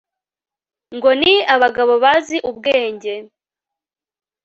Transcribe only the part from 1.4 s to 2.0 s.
abagabo